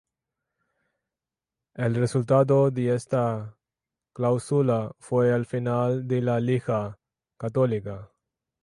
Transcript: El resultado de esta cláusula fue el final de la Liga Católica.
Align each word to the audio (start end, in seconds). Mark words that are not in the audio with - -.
El 1.75 1.93
resultado 1.93 2.71
de 2.71 2.95
esta 2.95 3.55
cláusula 4.13 4.95
fue 4.97 5.29
el 5.29 5.45
final 5.45 6.07
de 6.07 6.21
la 6.23 6.39
Liga 6.39 6.97
Católica. 7.37 8.11